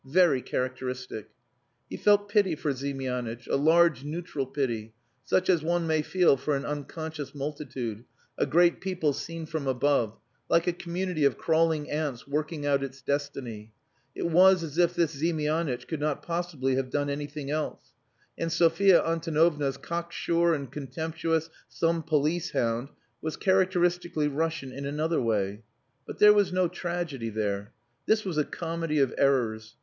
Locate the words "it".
14.15-14.25